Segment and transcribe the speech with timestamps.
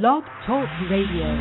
[0.00, 1.36] Blog Talk Radio.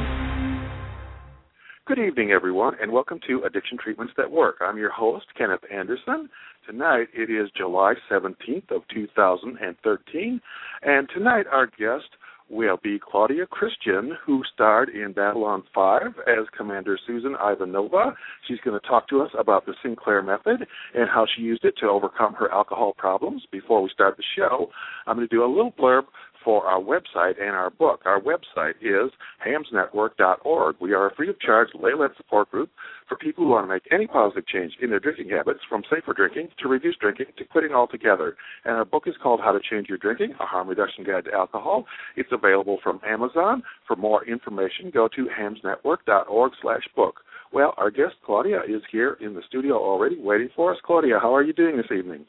[1.88, 4.57] Good evening, everyone, and welcome to Addiction Treatments That Work.
[4.59, 6.27] I'm your host, Kenneth Anderson.
[6.67, 10.41] Tonight it is July 17th of 2013,
[10.81, 12.09] and tonight our guest
[12.49, 18.14] will be Claudia Christian, who starred in Babylon 5 as Commander Susan Ivanova.
[18.50, 21.76] She's going to talk to us about the Sinclair method and how she used it
[21.80, 23.44] to overcome her alcohol problems.
[23.50, 24.68] Before we start the show,
[25.08, 26.04] I'm going to do a little blurb
[26.44, 28.02] for our website and our book.
[28.05, 29.12] Our website is
[29.46, 30.76] hamsnetwork.org.
[30.80, 32.70] We are a free of charge lay led support group
[33.08, 36.14] for people who want to make any positive change in their drinking habits, from safer
[36.14, 38.36] drinking to reduced drinking to quitting altogether.
[38.66, 41.34] And our book is called How to Change Your Drinking, a harm reduction guide to
[41.34, 41.86] alcohol.
[42.16, 43.64] It's available from Amazon.
[43.88, 47.22] For more information, go to hamsnetwork.org slash book.
[47.53, 50.80] Well, our guest Claudia is here in the studio already waiting for us.
[50.86, 52.26] Claudia, how are you doing this evening?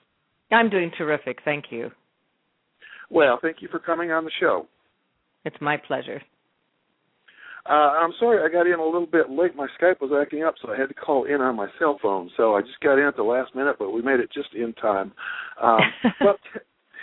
[0.51, 1.39] I'm doing terrific.
[1.45, 1.91] Thank you.
[3.13, 4.67] Well, thank you for coming on the show.
[5.45, 6.23] It's my pleasure.
[7.69, 9.55] Uh, I'm sorry I got in a little bit late.
[9.55, 12.31] My Skype was acting up, so I had to call in on my cell phone.
[12.37, 14.73] So I just got in at the last minute, but we made it just in
[14.73, 15.13] time.
[15.63, 15.81] Um,
[16.21, 16.39] but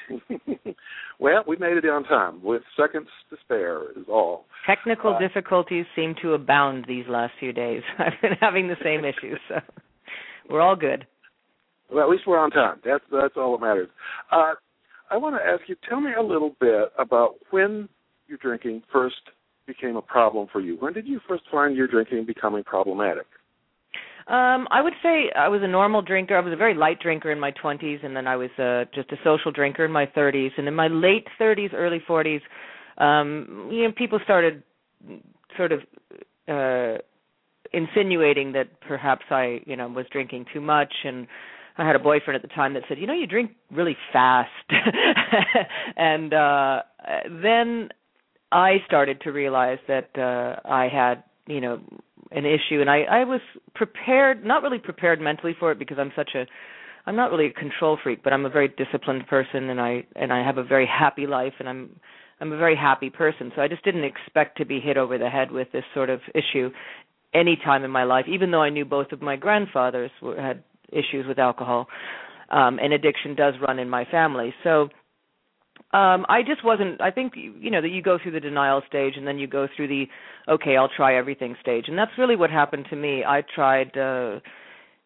[1.19, 3.91] well, we made it on time with seconds to spare.
[3.91, 4.45] Is all.
[4.65, 7.83] Technical uh, difficulties seem to abound these last few days.
[7.99, 9.59] I've been having the same issues, so
[10.49, 11.05] we're all good.
[11.91, 12.81] Well, at least we're on time.
[12.83, 13.89] That's that's all that matters.
[14.31, 14.53] Uh,
[15.09, 17.89] I want to ask you, tell me a little bit about when
[18.27, 19.15] your drinking first
[19.65, 20.77] became a problem for you.
[20.79, 23.25] When did you first find your drinking becoming problematic?
[24.27, 26.37] Um, I would say I was a normal drinker.
[26.37, 29.11] I was a very light drinker in my 20s, and then I was uh, just
[29.11, 30.52] a social drinker in my 30s.
[30.57, 32.41] And in my late 30s, early 40s,
[32.99, 34.61] um, you know, people started
[35.57, 35.80] sort of
[36.47, 37.02] uh,
[37.73, 41.27] insinuating that perhaps I, you know, was drinking too much and
[41.81, 44.49] I had a boyfriend at the time that said, "You know, you drink really fast,"
[45.97, 46.81] and uh
[47.30, 47.89] then
[48.52, 51.80] I started to realize that uh I had, you know,
[52.31, 53.41] an issue, and I I was
[53.75, 56.45] prepared, not really prepared mentally for it because I'm such a
[57.05, 60.32] I'm not really a control freak, but I'm a very disciplined person, and I and
[60.33, 61.99] I have a very happy life, and I'm
[62.42, 63.52] I'm a very happy person.
[63.55, 66.21] So I just didn't expect to be hit over the head with this sort of
[66.36, 66.70] issue
[67.33, 70.64] any time in my life, even though I knew both of my grandfathers were, had
[70.92, 71.88] issues with alcohol,
[72.50, 74.54] um, and addiction does run in my family.
[74.64, 74.89] So
[75.92, 79.14] um i just wasn't i think you know that you go through the denial stage
[79.17, 80.05] and then you go through the
[80.48, 84.39] okay i'll try everything stage and that's really what happened to me i tried uh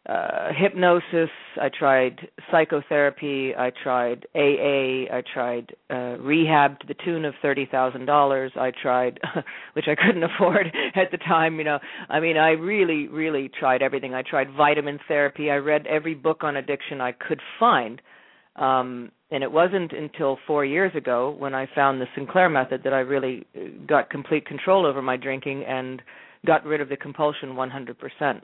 [0.08, 1.30] uh hypnosis
[1.62, 7.66] i tried psychotherapy i tried aa i tried uh rehab to the tune of thirty
[7.66, 9.18] thousand dollars i tried
[9.74, 11.80] which i couldn't afford at the time you know.
[12.10, 14.14] I mean i really really tried everything.
[14.14, 15.50] I tried vitamin therapy.
[15.50, 18.02] I read every book on addiction i could find.
[18.58, 22.94] Um and it wasn't until 4 years ago when i found the sinclair method that
[22.94, 26.02] i really uh, got complete control over my drinking and
[26.46, 28.42] got rid of the compulsion 100%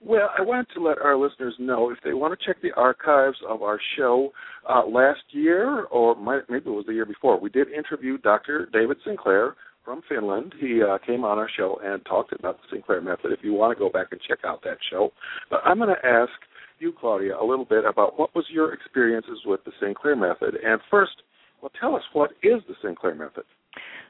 [0.00, 3.38] well, I wanted to let our listeners know if they want to check the archives
[3.48, 4.30] of our show
[4.68, 7.40] uh, last year, or might, maybe it was the year before.
[7.40, 8.68] We did interview Dr.
[8.72, 10.54] David Sinclair from Finland.
[10.60, 13.32] He uh, came on our show and talked about the Sinclair method.
[13.32, 15.10] If you want to go back and check out that show,
[15.48, 16.32] but I'm going to ask
[16.78, 20.56] you, Claudia, a little bit about what was your experiences with the Sinclair method.
[20.62, 21.22] And first,
[21.62, 23.44] well, tell us what is the Sinclair method.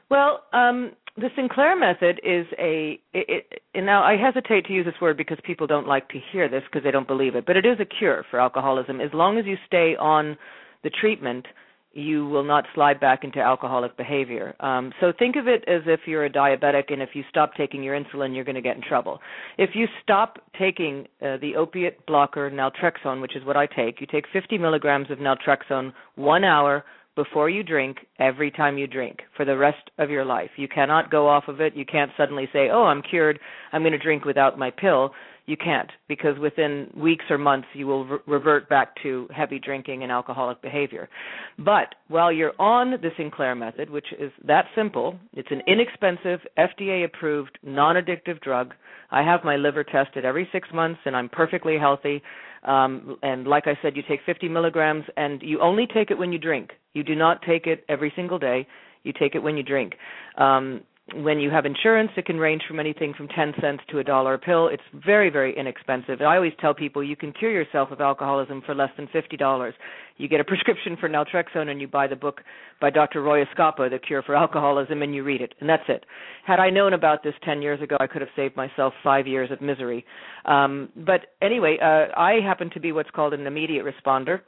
[0.09, 2.99] Well, um, the Sinclair method is a.
[3.13, 6.19] It, it, and now I hesitate to use this word because people don't like to
[6.31, 9.01] hear this because they don't believe it, but it is a cure for alcoholism.
[9.01, 10.37] As long as you stay on
[10.83, 11.47] the treatment,
[11.93, 14.55] you will not slide back into alcoholic behavior.
[14.59, 17.81] Um, so think of it as if you're a diabetic, and if you stop taking
[17.81, 19.19] your insulin, you're going to get in trouble.
[19.57, 24.05] If you stop taking uh, the opiate blocker naltrexone, which is what I take, you
[24.05, 26.83] take 50 milligrams of naltrexone one hour
[27.17, 30.51] before you drink every time you drink for the rest of your life.
[30.55, 31.75] You cannot go off of it.
[31.75, 33.39] You can't suddenly say, "Oh, I'm cured.
[33.73, 35.13] I'm going to drink without my pill."
[35.47, 40.03] You can't because within weeks or months you will re- revert back to heavy drinking
[40.03, 41.09] and alcoholic behavior.
[41.57, 47.05] But while you're on the Sinclair method, which is that simple, it's an inexpensive, FDA
[47.05, 48.73] approved, non-addictive drug.
[49.09, 52.21] I have my liver tested every 6 months and I'm perfectly healthy.
[52.63, 56.31] Um, and like I said, you take 50 milligrams, and you only take it when
[56.33, 56.71] you drink.
[56.93, 58.67] You do not take it every single day.
[59.03, 59.93] You take it when you drink.
[60.37, 60.81] Um,
[61.15, 64.33] when you have insurance, it can range from anything from 10 cents to a dollar
[64.33, 64.67] a pill.
[64.67, 66.21] It's very, very inexpensive.
[66.21, 69.71] I always tell people you can cure yourself of alcoholism for less than $50.
[70.17, 72.41] You get a prescription for naltrexone and you buy the book
[72.81, 73.21] by Dr.
[73.21, 75.53] Roy Eskapa, The Cure for Alcoholism, and you read it.
[75.61, 76.05] And that's it.
[76.45, 79.49] Had I known about this 10 years ago, I could have saved myself five years
[79.49, 80.05] of misery.
[80.43, 84.41] Um, but anyway, uh, I happen to be what's called an immediate responder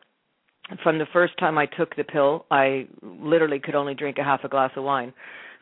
[0.83, 4.43] from the first time I took the pill, I literally could only drink a half
[4.43, 5.13] a glass of wine.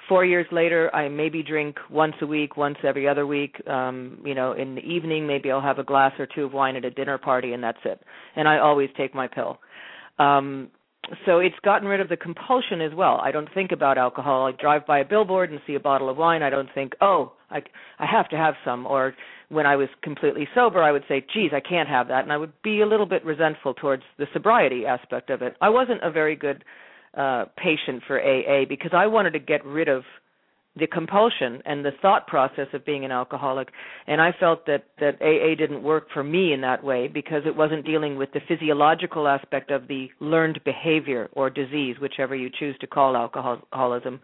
[0.08, 3.56] Four years later, I maybe drink once a week, once every other week.
[3.68, 6.76] Um, you know, in the evening, maybe I'll have a glass or two of wine
[6.78, 8.02] at a dinner party, and that's it.
[8.36, 9.60] And I always take my pill.
[10.18, 10.70] Um,
[11.26, 13.20] so it's gotten rid of the compulsion as well.
[13.22, 14.48] I don't think about alcohol.
[14.48, 16.44] I drive by a billboard and see a bottle of wine.
[16.44, 17.62] I don't think, oh, I
[18.00, 18.86] I have to have some.
[18.86, 19.14] Or
[19.50, 22.38] when I was completely sober, I would say, geez, I can't have that, and I
[22.38, 25.56] would be a little bit resentful towards the sobriety aspect of it.
[25.62, 26.64] I wasn't a very good
[27.16, 30.04] uh patient for AA because I wanted to get rid of
[30.80, 33.70] the compulsion and the thought process of being an alcoholic.
[34.08, 37.56] And i felt that that aa didn't work for me in that way because it
[37.56, 42.78] wasn't dealing with the physiological aspect of the learned behavior or disease whichever you choose
[42.80, 44.20] to call alcoholism.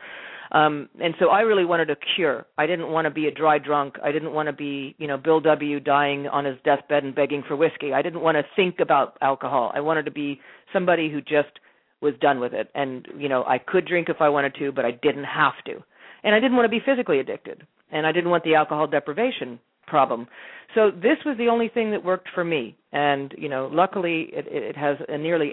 [0.51, 2.45] Um and so i really wanted a cure.
[2.57, 3.95] I didn't want to be a dry drunk.
[4.03, 7.44] I didn't want to be you know bill w dying on his deathbed and begging
[7.47, 7.94] for whiskey.
[7.94, 9.71] I didn't want to think about alcohol.
[9.74, 10.39] I wanted to be
[10.71, 11.59] somebody who just
[12.03, 14.85] was done with it and you know i could drink if i wanted to but
[14.85, 15.81] i didn't have to
[16.23, 19.59] and I didn't want to be physically addicted, and I didn't want the alcohol deprivation
[19.88, 20.27] problem.
[20.73, 24.45] So this was the only thing that worked for me, and you know, luckily it,
[24.47, 25.51] it has a nearly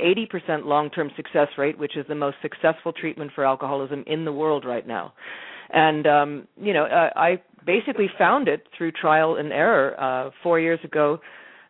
[0.49, 4.65] 80% long-term success rate, which is the most successful treatment for alcoholism in the world
[4.65, 5.13] right now.
[5.73, 10.59] And um, you know, uh, I basically found it through trial and error uh, four
[10.59, 11.21] years ago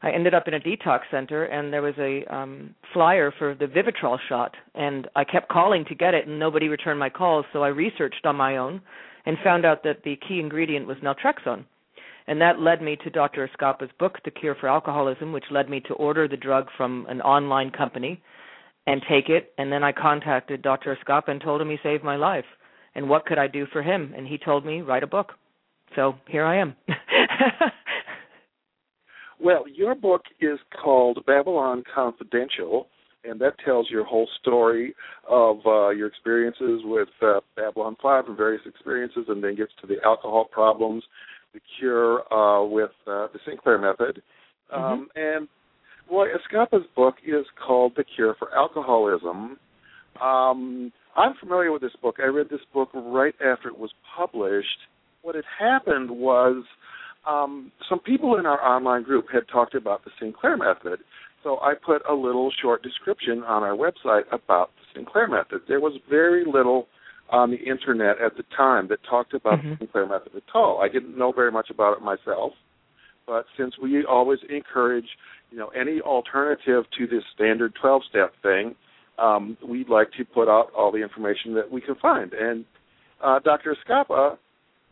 [0.03, 3.67] I ended up in a detox center and there was a um flyer for the
[3.67, 7.63] Vivitrol shot and I kept calling to get it and nobody returned my calls so
[7.63, 8.81] I researched on my own
[9.27, 11.65] and found out that the key ingredient was naltrexone.
[12.27, 13.49] And that led me to Dr.
[13.49, 17.21] Eskapa's book The Cure for Alcoholism which led me to order the drug from an
[17.21, 18.23] online company
[18.87, 20.97] and take it and then I contacted Dr.
[20.97, 22.47] Eskapa and told him he saved my life
[22.95, 25.33] and what could I do for him and he told me write a book.
[25.95, 26.75] So here I am.
[29.43, 32.89] Well, your book is called Babylon Confidential,
[33.25, 34.95] and that tells your whole story
[35.29, 39.87] of uh, your experiences with uh, Babylon 5 and various experiences, and then gets to
[39.87, 41.03] the alcohol problems,
[41.55, 44.23] the cure uh, with uh, the Sinclair method.
[44.73, 44.83] Mm-hmm.
[44.83, 45.49] Um, and
[46.11, 49.57] Roy Eskapa's book is called The Cure for Alcoholism.
[50.21, 52.17] Um, I'm familiar with this book.
[52.23, 54.69] I read this book right after it was published.
[55.23, 56.65] What had happened was
[57.27, 61.01] um, some people in our online group had talked about the Sinclair method,
[61.43, 65.63] so I put a little short description on our website about the Sinclair method.
[65.69, 66.87] There was very little
[67.31, 69.71] on the internet at the time that talked about mm-hmm.
[69.71, 70.81] the Sinclair method at all.
[70.83, 72.53] I didn't know very much about it myself,
[73.27, 75.07] but since we always encourage,
[75.51, 78.75] you know, any alternative to this standard 12-step thing,
[79.19, 82.33] um, we'd like to put out all the information that we can find.
[82.33, 82.65] And
[83.23, 83.77] uh, Dr.
[83.77, 84.39] Eskapa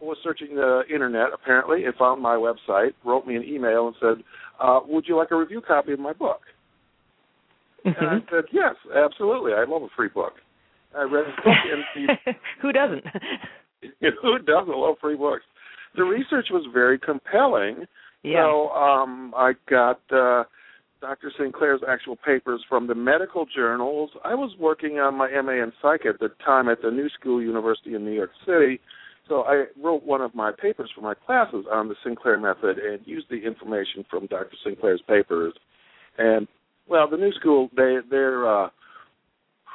[0.00, 4.24] was searching the internet apparently and found my website, wrote me an email and said,
[4.60, 6.40] uh, "Would you like a review copy of my book?"
[7.84, 8.04] Mm-hmm.
[8.04, 9.52] And I said, "Yes, absolutely.
[9.52, 10.34] I love a free book."
[10.96, 13.04] I read his book and who doesn't?
[14.22, 15.44] who doesn't love free books?
[15.96, 17.86] The research was very compelling.
[18.22, 18.44] Yeah.
[18.44, 20.44] So um, I got uh,
[21.00, 21.32] Dr.
[21.38, 24.10] Sinclair's actual papers from the medical journals.
[24.24, 27.42] I was working on my MA in Psych at the time at the New School
[27.42, 28.80] University in New York City
[29.28, 33.00] so I wrote one of my papers for my classes on the Sinclair method and
[33.06, 34.56] used the information from Dr.
[34.64, 35.54] Sinclair's papers.
[36.16, 36.48] And
[36.88, 38.68] well, the new school they they're uh,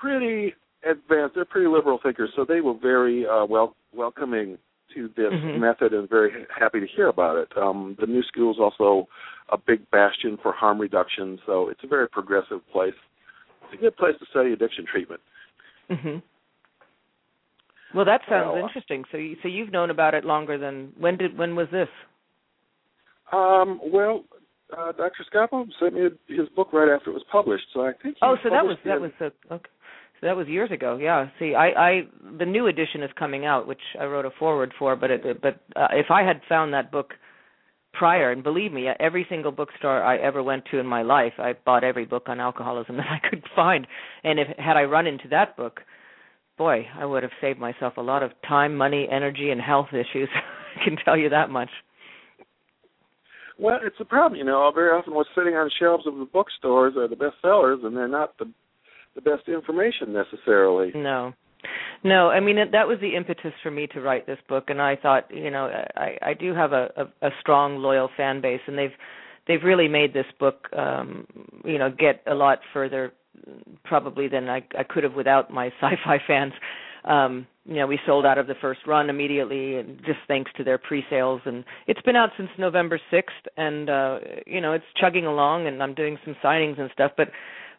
[0.01, 0.53] pretty
[0.83, 1.35] advanced.
[1.35, 4.57] They're pretty liberal thinkers, so they were very uh, wel- welcoming
[4.95, 5.59] to this mm-hmm.
[5.59, 7.49] method and very happy to hear about it.
[7.57, 9.07] Um, the new school is also
[9.49, 12.93] a big bastion for harm reduction, so it's a very progressive place.
[13.63, 15.21] It's a good place to study addiction treatment.
[15.89, 16.17] Mm-hmm.
[17.93, 19.03] Well, that sounds well, interesting.
[19.11, 21.89] So, you, so you've known about it longer than when did when was this?
[23.31, 24.23] Um, well,
[24.75, 25.23] uh, Dr.
[25.23, 28.17] Eskapa sent me his book right after it was published, so I think.
[28.21, 29.69] Oh, so that was that was a, okay.
[30.19, 30.97] So that was years ago.
[31.01, 31.27] Yeah.
[31.37, 32.01] See, I, I
[32.39, 34.95] the new edition is coming out, which I wrote a forward for.
[34.95, 37.13] But it, but uh, if I had found that book
[37.93, 41.53] prior, and believe me, every single bookstore I ever went to in my life, I
[41.65, 43.85] bought every book on alcoholism that I could find.
[44.23, 45.81] And if had I run into that book,
[46.57, 50.29] boy, I would have saved myself a lot of time, money, energy, and health issues.
[50.75, 51.69] I can tell you that much.
[53.59, 54.71] Well, it's a problem, you know.
[54.73, 58.07] Very often, what's sitting on shelves of the bookstores are the best sellers, and they're
[58.07, 58.51] not the
[59.15, 60.91] the best information necessarily.
[60.95, 61.33] No,
[62.03, 62.29] no.
[62.29, 65.27] I mean, that was the impetus for me to write this book, and I thought,
[65.29, 68.95] you know, I I do have a a, a strong, loyal fan base, and they've
[69.47, 71.27] they've really made this book, um,
[71.63, 73.13] you know, get a lot further
[73.83, 76.53] probably than I, I could have without my sci-fi fans.
[77.05, 80.63] Um, you know, we sold out of the first run immediately, and just thanks to
[80.63, 81.41] their pre-sales.
[81.45, 83.23] And it's been out since November 6th,
[83.57, 87.11] and uh, you know, it's chugging along, and I'm doing some signings and stuff.
[87.17, 87.29] But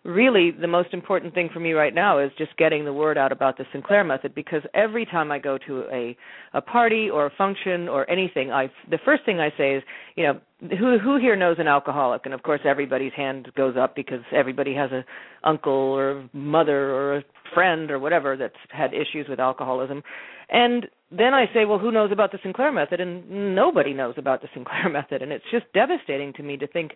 [0.05, 3.33] really the most important thing for me right now is just getting the word out
[3.33, 6.17] about the Sinclair method because every time I go to a
[6.53, 9.83] a party or a function or anything, I the first thing I say is,
[10.17, 10.41] you know,
[10.79, 12.23] who who here knows an alcoholic?
[12.27, 15.05] And of course, everybody's hand goes up because everybody has a
[15.43, 20.03] uncle or mother or a friend or whatever that's had issues with alcoholism.
[20.51, 23.01] And then I say, well, who knows about the Sinclair method?
[23.01, 26.93] And nobody knows about the Sinclair method, and it's just devastating to me to think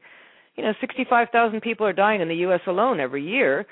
[0.59, 2.61] you know, 65,000 people are dying in the U.S.
[2.67, 3.65] alone every year,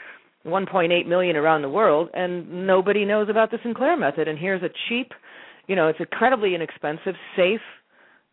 [0.47, 4.29] 1.8 million around the world, and nobody knows about the Sinclair method.
[4.29, 5.11] And here's a cheap,
[5.67, 7.61] you know, it's incredibly inexpensive, safe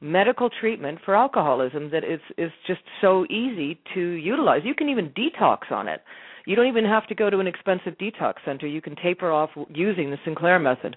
[0.02, 4.62] medical treatment for alcoholism that is is just so easy to utilize.
[4.64, 6.02] You can even detox on it.
[6.46, 8.68] You don't even have to go to an expensive detox center.
[8.68, 10.96] You can taper off using the Sinclair method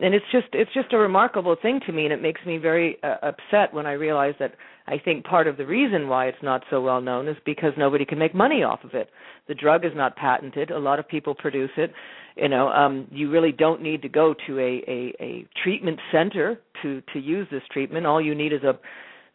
[0.00, 2.96] and it's just it's just a remarkable thing to me and it makes me very
[3.02, 4.54] uh, upset when i realize that
[4.86, 8.04] i think part of the reason why it's not so well known is because nobody
[8.04, 9.10] can make money off of it.
[9.48, 10.70] The drug is not patented.
[10.70, 11.92] A lot of people produce it.
[12.36, 16.60] You know um you really don't need to go to a a, a treatment center
[16.82, 18.06] to to use this treatment.
[18.06, 18.78] All you need is a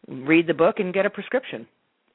[0.07, 1.67] read the book and get a prescription.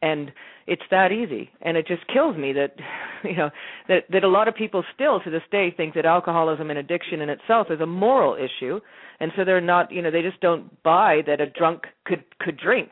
[0.02, 0.32] And
[0.66, 1.50] it's that easy.
[1.62, 2.74] And it just kills me that
[3.24, 3.50] you know
[3.88, 7.20] that that a lot of people still to this day think that alcoholism and addiction
[7.20, 8.80] in itself is a moral issue.
[9.20, 12.58] And so they're not you know they just don't buy that a drunk could could
[12.58, 12.90] drink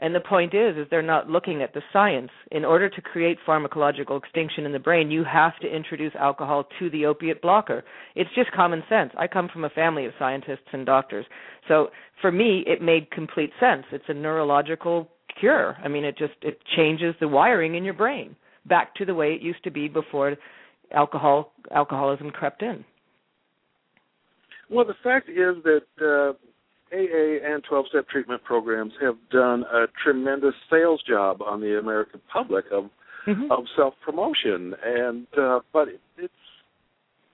[0.00, 2.30] and the point is is they're not looking at the science.
[2.50, 6.90] In order to create pharmacological extinction in the brain you have to introduce alcohol to
[6.90, 7.84] the opiate blocker.
[8.16, 9.12] It's just common sense.
[9.16, 11.26] I come from a family of scientists and doctors.
[11.68, 11.88] So
[12.20, 13.84] for me it made complete sense.
[13.92, 15.76] It's a neurological cure.
[15.82, 19.32] I mean, it just it changes the wiring in your brain back to the way
[19.32, 20.36] it used to be before
[20.92, 22.84] alcohol alcoholism crept in.
[24.68, 26.32] Well, the fact is that uh,
[26.92, 32.20] AA and 12 step treatment programs have done a tremendous sales job on the American
[32.32, 32.84] public of
[33.26, 33.50] mm-hmm.
[33.50, 36.32] of self promotion, and uh, but it, it's,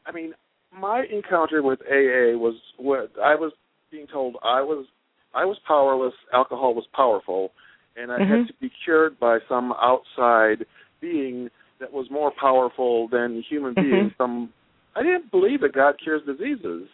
[0.04, 0.34] I mean,
[0.78, 3.52] my encounter with AA was what I was
[3.90, 4.86] being told I was
[5.34, 7.52] I was powerless, alcohol was powerful,
[7.96, 8.30] and I mm-hmm.
[8.30, 10.66] had to be cured by some outside
[11.00, 11.48] being
[11.80, 13.90] that was more powerful than human mm-hmm.
[13.90, 14.12] beings.
[14.18, 14.52] Some
[14.94, 16.88] I didn't believe that God cures diseases.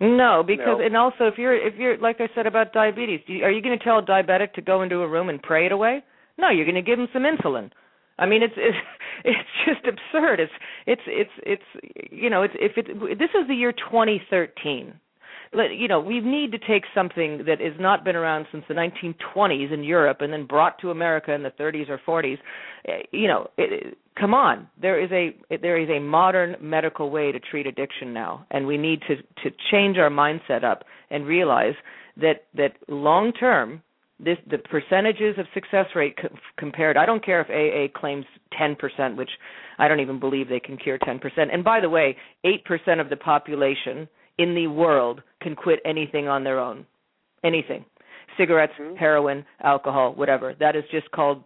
[0.00, 0.80] No, because know?
[0.80, 3.84] and also if you're if you're like I said about diabetes, are you going to
[3.84, 6.02] tell a diabetic to go into a room and pray it away?
[6.38, 7.70] No, you're going to give him some insulin.
[8.18, 8.76] I mean, it's it's
[9.24, 10.40] it's just absurd.
[10.40, 10.52] It's
[10.86, 14.94] it's it's it's you know, it's if it this is the year 2013
[15.52, 19.72] you know, we need to take something that has not been around since the 1920s
[19.72, 22.38] in Europe and then brought to America in the 30s or 40s.
[22.86, 27.32] Eh, you know, it, come on, there is a there is a modern medical way
[27.32, 31.74] to treat addiction now, and we need to to change our mindset up and realize
[32.16, 33.82] that that long term
[34.20, 36.28] this the percentages of success rate co-
[36.58, 38.26] compared i don't care if aa claims
[38.60, 39.30] 10% which
[39.78, 41.20] i don't even believe they can cure 10%
[41.52, 44.06] and by the way 8% of the population
[44.40, 46.86] in the world can quit anything on their own.
[47.44, 47.84] Anything.
[48.38, 48.96] Cigarettes, mm-hmm.
[48.96, 50.54] heroin, alcohol, whatever.
[50.58, 51.44] That is just called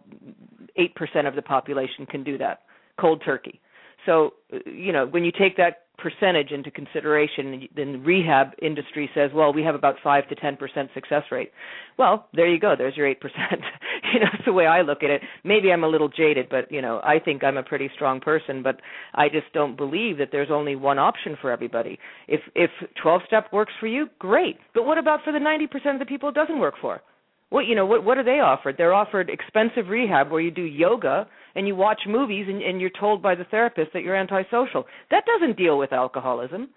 [0.79, 2.61] 8% of the population can do that.
[2.99, 3.59] Cold turkey.
[4.05, 4.35] So,
[4.65, 9.53] you know, when you take that percentage into consideration, then the rehab industry says, well,
[9.53, 11.51] we have about five to ten percent success rate.
[11.97, 12.75] Well, there you go.
[12.77, 13.61] There's your eight percent.
[14.13, 15.21] you know, that's the way I look at it.
[15.43, 18.63] Maybe I'm a little jaded, but you know, I think I'm a pretty strong person.
[18.63, 18.79] But
[19.13, 21.99] I just don't believe that there's only one option for everybody.
[22.27, 22.71] If if
[23.01, 24.57] 12 step works for you, great.
[24.73, 27.01] But what about for the 90% of the people it doesn't work for?
[27.49, 28.75] What you know, what what are they offered?
[28.77, 32.89] They're offered expensive rehab where you do yoga and you watch movies and, and you're
[32.99, 34.85] told by the therapist that you're antisocial.
[35.11, 36.69] That doesn't deal with alcoholism.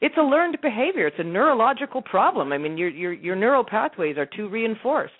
[0.00, 1.06] It's a learned behavior.
[1.06, 2.52] It's a neurological problem.
[2.52, 5.14] I mean, your your your neural pathways are too reinforced.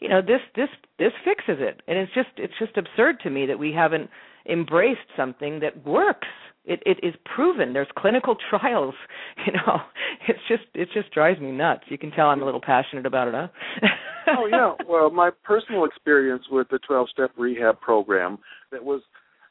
[0.00, 1.80] You know, this this this fixes it.
[1.88, 4.10] And it's just it's just absurd to me that we haven't
[4.48, 6.28] embraced something that works.
[6.68, 7.72] It it is proven.
[7.72, 8.94] There's clinical trials.
[9.46, 9.78] You know,
[10.28, 11.84] it's just it just drives me nuts.
[11.88, 13.88] You can tell I'm a little passionate about it, huh?
[14.38, 14.74] oh yeah.
[14.86, 18.38] Well, my personal experience with the 12-step rehab program
[18.70, 19.00] that was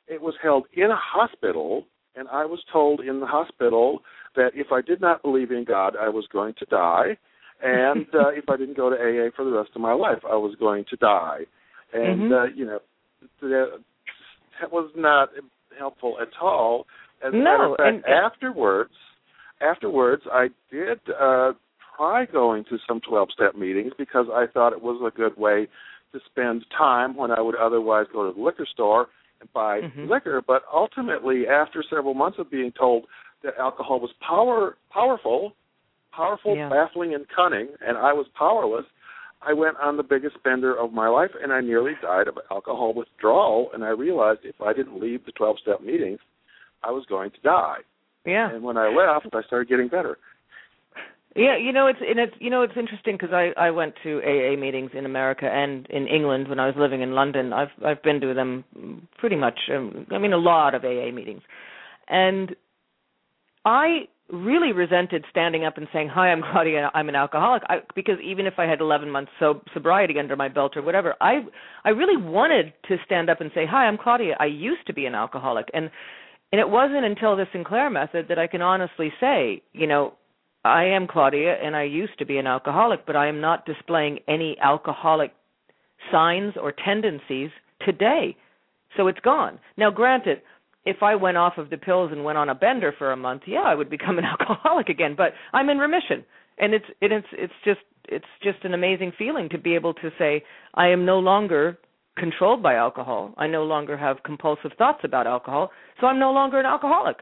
[0.08, 4.00] it was held in a hospital, and I was told in the hospital
[4.36, 7.18] that if I did not believe in God, I was going to die,
[7.64, 10.36] and uh, if I didn't go to AA for the rest of my life, I
[10.36, 11.40] was going to die.
[11.94, 12.34] And mm-hmm.
[12.34, 12.80] uh, you know,
[13.42, 13.80] that,
[14.62, 15.30] that was not
[15.78, 16.86] helpful at all.
[17.26, 18.92] As a no, fact, and, afterwards,
[19.62, 21.54] afterwards, I did uh,
[21.98, 25.68] try going to some 12 step meetings because I thought it was a good way
[26.14, 29.08] to spend time when I would otherwise go to the liquor store
[29.42, 30.10] and buy mm-hmm.
[30.10, 30.42] liquor.
[30.46, 33.06] But ultimately, after several months of being told
[33.44, 35.54] that alcohol was power powerful,
[36.12, 36.70] powerful, yeah.
[36.70, 38.86] baffling, and cunning, and I was powerless,
[39.42, 42.94] I went on the biggest bender of my life, and I nearly died of alcohol
[42.94, 43.70] withdrawal.
[43.74, 46.20] And I realized if I didn't leave the 12 step meetings,
[46.84, 47.80] I was going to die.
[48.26, 48.54] Yeah.
[48.54, 50.18] And when I left, I started getting better.
[51.38, 54.22] Yeah, you know it's and it's you know it's interesting because I I went to
[54.24, 57.54] AA meetings in America and in England when I was living in London.
[57.54, 58.64] I've I've been to them
[59.20, 59.60] pretty much.
[59.72, 61.44] Um, I mean a lot of AA meetings,
[62.08, 62.56] and
[63.66, 66.90] I really resented standing up and saying, "Hi, I'm Claudia.
[66.96, 70.50] I'm an alcoholic," I, because even if I had 11 months so, sobriety under my
[70.50, 71.46] belt or whatever, I
[71.86, 74.36] I really wanted to stand up and say, "Hi, I'm Claudia.
[74.40, 75.92] I used to be an alcoholic," and
[76.52, 80.14] and it wasn't until the Sinclair method that I can honestly say, you know,
[80.64, 84.20] I am Claudia and I used to be an alcoholic, but I am not displaying
[84.28, 85.34] any alcoholic
[86.12, 87.50] signs or tendencies
[87.86, 88.36] today.
[88.96, 89.60] So it's gone.
[89.78, 90.42] Now, granted,
[90.86, 93.44] if I went off of the pills and went on a bender for a month,
[93.46, 96.24] yeah, I would become an alcoholic again, but I'm in remission.
[96.58, 100.44] And it's it's it's just it's just an amazing feeling to be able to say
[100.74, 101.78] I am no longer
[102.18, 103.34] controlled by alcohol.
[103.38, 105.72] I no longer have compulsive thoughts about alcohol,
[106.02, 107.18] so I'm no longer an alcoholic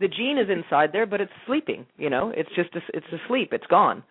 [0.00, 1.86] the gene is inside there, but it's sleeping.
[1.98, 3.50] You know, it's just a, it's asleep.
[3.52, 4.02] It's gone,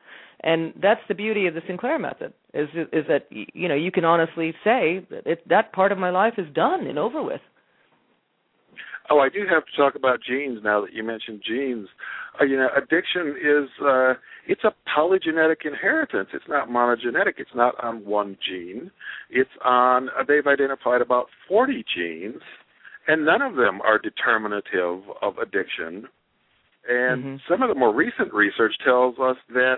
[0.42, 2.32] and that's the beauty of the Sinclair method.
[2.54, 6.12] Is is that you know you can honestly say that it, that part of my
[6.12, 7.42] life is done and over with.
[9.10, 11.88] Oh, I do have to talk about genes now that you mentioned genes.
[12.39, 14.13] Uh, you know, addiction is uh,
[14.48, 16.30] it's a polygenetic inheritance.
[16.34, 17.34] It's not monogenetic.
[17.38, 18.92] It's not on one gene.
[19.30, 20.10] It's on.
[20.10, 22.42] Uh, they've identified about 40 genes
[23.10, 26.08] and none of them are determinative of addiction.
[26.88, 27.36] And mm-hmm.
[27.50, 29.78] some of the more recent research tells us that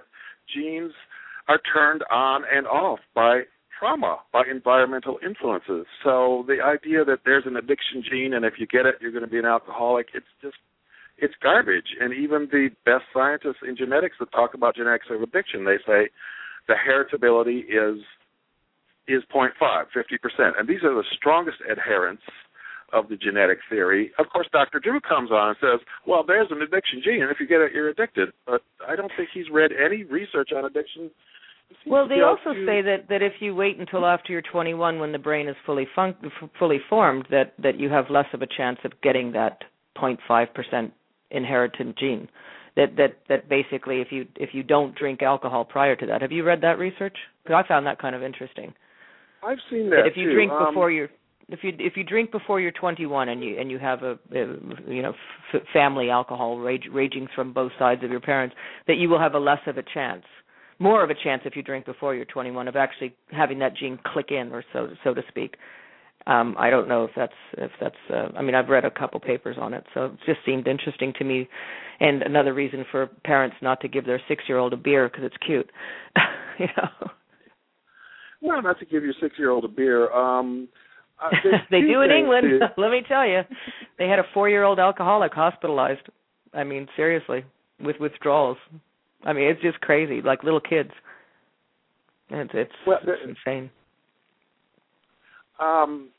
[0.54, 0.92] genes
[1.48, 3.44] are turned on and off by
[3.82, 5.88] trauma, by environmental influences.
[6.04, 9.26] So the idea that there's an addiction gene and if you get it you're going
[9.26, 10.58] to be an alcoholic, it's just
[11.18, 11.98] it's garbage.
[12.00, 16.10] And even the best scientists in genetics that talk about genetics of addiction, they say
[16.68, 18.02] the heritability is
[19.08, 20.52] is 0.5, 50%.
[20.60, 22.22] And these are the strongest adherents
[22.94, 24.12] of the genetic theory.
[24.20, 24.80] Of course, Dr.
[24.80, 27.72] Drew comes on and says, "Well, there's an addiction gene, and if you get it,
[27.74, 31.10] you're addicted." But I don't think he's read any research on addiction.
[31.86, 35.20] Well, they also say that that if you wait until after you're 21, when the
[35.20, 36.16] brain is fully fun-
[36.58, 39.64] fully formed, that that you have less of a chance of getting that
[39.98, 40.92] 0.5%
[41.32, 42.30] inherited gene.
[42.76, 46.32] That that that basically, if you if you don't drink alcohol prior to that, have
[46.32, 47.18] you read that research?
[47.44, 48.74] Because I found that kind of interesting.
[49.44, 50.04] I've seen that.
[50.04, 50.36] that if you too.
[50.36, 51.10] drink um, before you're
[51.50, 54.38] if you if you drink before you're 21 and you and you have a, a
[54.88, 55.14] you know
[55.54, 58.56] f- family alcohol rage, raging from both sides of your parents
[58.88, 60.24] that you will have a less of a chance
[60.82, 64.00] more of a chance if you drink before you're 21 of actually having that gene
[64.06, 65.56] click in or so so to speak
[66.28, 69.20] um i don't know if that's if that's uh, i mean i've read a couple
[69.20, 71.48] papers on it so it just seemed interesting to me
[72.00, 75.24] and another reason for parents not to give their 6 year old a beer because
[75.24, 75.70] it's cute
[76.60, 77.10] you know
[78.42, 80.68] well not to give your 6 year old a beer um
[81.24, 81.30] uh,
[81.72, 82.64] they do in England.
[82.78, 83.42] Let me tell you,
[84.00, 86.02] they had a four-year-old alcoholic hospitalized.
[86.52, 87.46] I mean, seriously,
[87.80, 88.58] with withdrawals.
[89.24, 90.92] I mean, it's just crazy, like little kids.
[92.30, 93.70] It's it's, well, it's insane.
[95.60, 96.10] Um,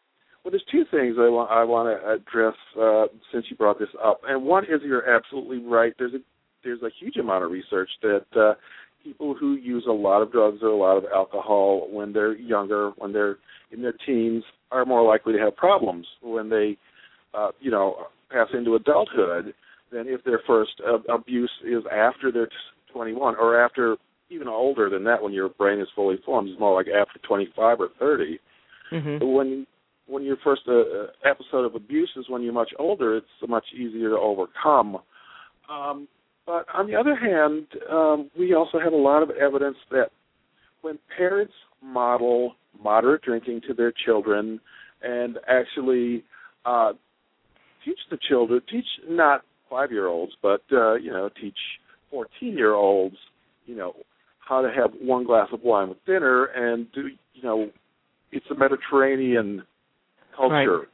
[0.45, 3.89] well, there's two things I want I want to address uh, since you brought this
[4.03, 5.93] up, and one is you're absolutely right.
[5.99, 6.19] There's a
[6.65, 8.55] there's a huge amount of research that uh,
[9.03, 12.91] people who use a lot of drugs or a lot of alcohol when they're younger,
[12.99, 13.39] when they're
[13.71, 16.77] in their teens, are more likely to have problems when they,
[17.35, 19.55] uh, you know, pass into adulthood
[19.91, 22.49] than if their first uh, abuse is after they're
[22.93, 23.97] 21 or after
[24.31, 26.49] even older than that when your brain is fully formed.
[26.49, 28.39] It's more like after 25 or 30.
[28.93, 29.27] Mm-hmm.
[29.27, 29.67] When
[30.07, 34.11] when your first uh, episode of abuse is when you're much older, it's much easier
[34.11, 34.99] to overcome.
[35.71, 36.09] Um,
[36.45, 40.11] but on the other hand, um, we also have a lot of evidence that
[40.83, 41.53] when parents
[41.83, 44.61] model moderate drinking to their children
[45.03, 46.25] and actually
[46.65, 46.93] uh,
[47.85, 51.57] teach the children, teach not five year olds, but uh, you know, teach
[52.13, 53.17] fourteen year olds,
[53.67, 53.95] you know,
[54.39, 57.71] how to have one glass of wine with dinner and do you know,
[58.31, 59.65] it's a Mediterranean
[60.37, 60.79] culture.
[60.79, 60.89] Right.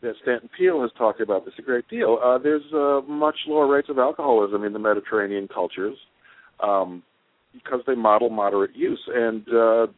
[0.00, 2.20] That Stanton Peele has talked about this a great deal.
[2.24, 5.96] Uh, there's uh, much lower rates of alcoholism in the Mediterranean cultures
[6.62, 7.02] um,
[7.52, 9.88] because they model moderate use, and uh,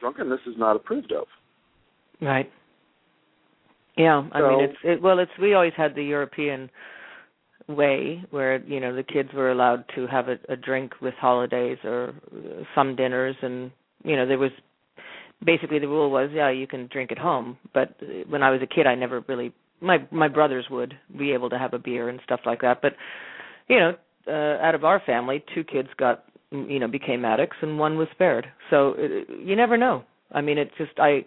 [0.00, 1.26] drunkenness is not approved of.
[2.20, 2.52] Right.
[3.96, 6.68] Yeah, I so, mean it's it, well, it's we always had the European
[7.68, 11.78] way where you know the kids were allowed to have a, a drink with holidays
[11.84, 12.14] or
[12.74, 13.70] some dinners, and
[14.04, 14.52] you know there was
[15.44, 17.96] basically the rule was yeah you can drink at home, but
[18.28, 21.58] when I was a kid I never really my my brothers would be able to
[21.58, 22.92] have a beer and stuff like that, but
[23.68, 23.94] you know
[24.28, 28.08] uh, out of our family two kids got you know became addicts and one was
[28.12, 28.46] spared.
[28.70, 30.04] So it, you never know.
[30.32, 31.24] I mean, it's just I.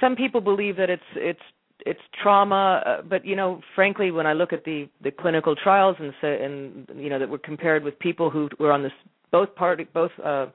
[0.00, 1.40] Some people believe that it's it's
[1.80, 5.96] it's trauma, uh, but you know, frankly, when I look at the the clinical trials
[5.98, 8.92] and say, and you know that were compared with people who were on this
[9.30, 10.46] both party both uh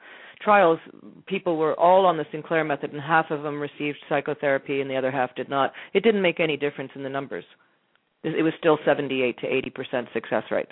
[0.42, 0.80] trials,
[1.28, 4.96] people were all on the Sinclair method, and half of them received psychotherapy, and the
[4.96, 5.74] other half did not.
[5.94, 7.44] It didn't make any difference in the numbers.
[8.24, 10.68] It was still 78 to 80 percent success rate.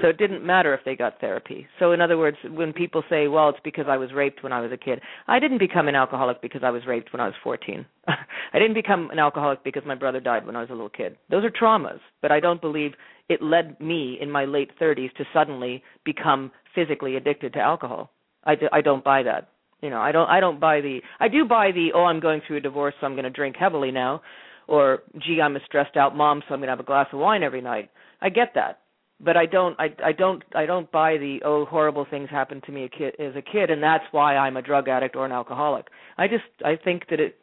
[0.00, 1.66] So it didn't matter if they got therapy.
[1.78, 4.60] So in other words, when people say, "Well, it's because I was raped when I
[4.60, 7.34] was a kid," I didn't become an alcoholic because I was raped when I was
[7.42, 7.84] 14.
[8.08, 11.16] I didn't become an alcoholic because my brother died when I was a little kid.
[11.30, 12.92] Those are traumas, but I don't believe
[13.28, 18.10] it led me in my late 30s to suddenly become physically addicted to alcohol.
[18.44, 19.48] I, do, I don't buy that.
[19.80, 22.40] You know, I don't I don't buy the I do buy the oh I'm going
[22.46, 24.22] through a divorce so I'm going to drink heavily now
[24.68, 27.18] or gee I'm a stressed out mom so I'm going to have a glass of
[27.18, 27.90] wine every night.
[28.20, 28.80] I get that.
[29.20, 32.72] But I don't I I don't I don't buy the oh horrible things happened to
[32.72, 35.32] me a kid as a kid and that's why I'm a drug addict or an
[35.32, 35.86] alcoholic.
[36.18, 37.36] I just I think that it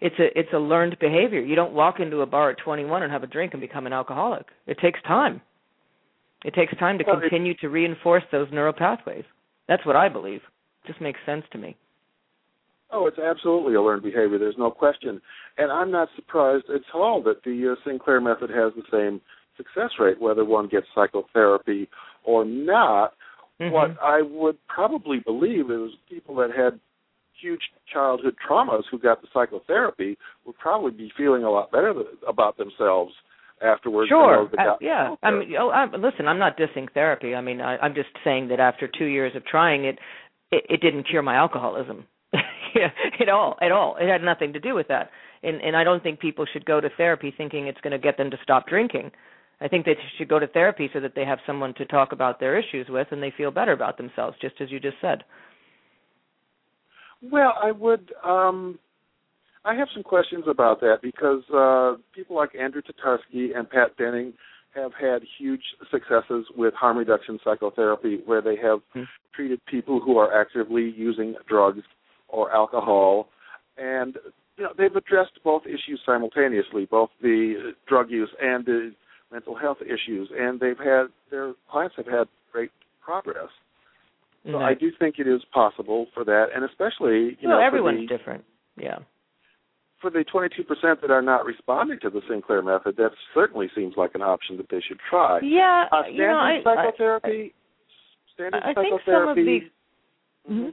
[0.00, 1.40] it's a it's a learned behavior.
[1.40, 3.92] You don't walk into a bar at 21 and have a drink and become an
[3.92, 4.46] alcoholic.
[4.66, 5.40] It takes time.
[6.44, 9.24] It takes time to well, continue to reinforce those neural pathways.
[9.66, 10.40] That's what I believe.
[10.84, 11.76] It just makes sense to me.
[12.90, 14.38] Oh, it's absolutely a learned behavior.
[14.38, 15.20] There's no question,
[15.58, 19.20] and I'm not surprised at all that the uh, Sinclair method has the same
[19.56, 21.88] success rate, whether one gets psychotherapy
[22.24, 23.12] or not.
[23.60, 23.72] Mm-hmm.
[23.72, 26.80] What I would probably believe is people that had
[27.40, 27.60] huge
[27.92, 31.92] childhood traumas who got the psychotherapy would probably be feeling a lot better
[32.26, 33.12] about themselves
[33.62, 34.08] afterwards.
[34.08, 34.48] Sure.
[34.58, 35.14] Uh, yeah.
[35.22, 37.34] I mean, oh, I, listen, I'm not dissing therapy.
[37.34, 39.98] I mean, I, I'm just saying that after two years of trying it,
[40.50, 42.06] it, it didn't cure my alcoholism.
[42.74, 43.96] Yeah, at all, at all.
[44.00, 45.10] It had nothing to do with that.
[45.42, 48.16] And and I don't think people should go to therapy thinking it's going to get
[48.16, 49.10] them to stop drinking.
[49.60, 52.38] I think they should go to therapy so that they have someone to talk about
[52.38, 55.24] their issues with and they feel better about themselves, just as you just said.
[57.22, 58.78] Well, I would um
[59.64, 64.32] I have some questions about that because uh, people like Andrew Tatarsky and Pat Denning
[64.74, 69.02] have had huge successes with harm reduction psychotherapy, where they have mm-hmm.
[69.34, 71.82] treated people who are actively using drugs
[72.28, 73.28] or alcohol,
[73.76, 74.16] and
[74.56, 78.92] you know they've addressed both issues simultaneously, both the drug use and the
[79.32, 83.48] mental health issues, and they've had their clients have had great progress.
[84.44, 84.64] So mm-hmm.
[84.64, 88.16] I do think it is possible for that, and especially you well, know everyone's the,
[88.16, 88.44] different.
[88.80, 88.98] Yeah
[90.00, 94.12] for the 22% that are not responding to the Sinclair method, that certainly seems like
[94.14, 95.40] an option that they should try.
[95.42, 97.28] Yeah, uh, standard you know, I, psychotherapy.
[97.28, 98.90] I, standard I psychotherapy.
[98.90, 99.62] Think some of these,
[100.50, 100.68] mm-hmm.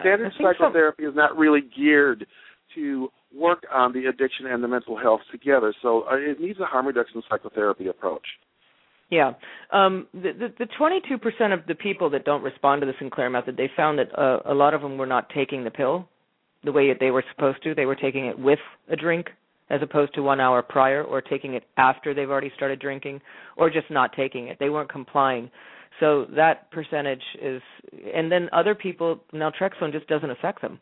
[0.00, 2.26] Standard psychotherapy some, is not really geared
[2.74, 5.74] to work on the addiction and the mental health together.
[5.82, 8.26] So uh, it needs a harm reduction psychotherapy approach.
[9.08, 9.34] Yeah,
[9.72, 13.56] um, the, the the 22% of the people that don't respond to the Sinclair method,
[13.56, 16.08] they found that uh, a lot of them were not taking the pill
[16.64, 17.74] the way that they were supposed to.
[17.74, 18.58] They were taking it with
[18.90, 19.28] a drink
[19.70, 23.20] as opposed to one hour prior, or taking it after they've already started drinking,
[23.56, 24.56] or just not taking it.
[24.60, 25.50] They weren't complying.
[26.00, 27.62] So that percentage is,
[28.14, 30.78] and then other people, naltrexone just doesn't affect them.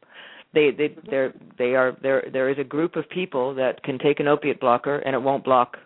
[0.54, 2.24] They they they're they are there.
[2.32, 5.44] There is a group of people that can take an opiate blocker and it won't
[5.44, 5.76] block.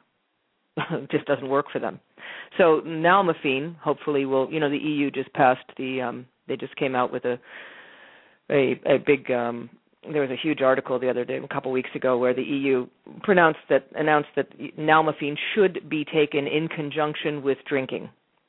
[1.10, 1.98] just doesn't work for them.
[2.56, 6.94] So nalmefene, hopefully, will you know the EU just passed the um they just came
[6.94, 7.38] out with a
[8.50, 9.70] a a big um
[10.12, 12.86] there was a huge article the other day, a couple weeks ago, where the EU
[13.22, 14.46] pronounced that announced that
[14.78, 18.08] nalmefene should be taken in conjunction with drinking.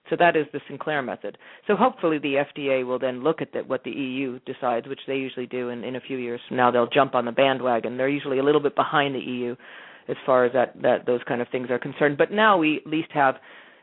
[0.09, 1.37] So that is the Sinclair method.
[1.67, 5.15] So hopefully the FDA will then look at the, what the EU decides, which they
[5.15, 6.71] usually do in, in a few years from now.
[6.71, 7.97] They'll jump on the bandwagon.
[7.97, 9.55] They're usually a little bit behind the EU
[10.07, 12.17] as far as that, that those kind of things are concerned.
[12.17, 13.35] But now we at least have,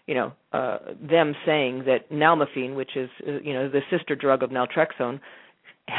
[0.06, 4.42] you know, uh, them saying that nalmefene, which is uh, you know the sister drug
[4.42, 5.20] of naltrexone,